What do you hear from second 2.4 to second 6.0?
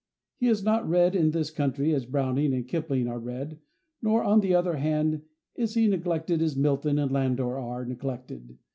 and Kipling are read; nor, on the other hand, is he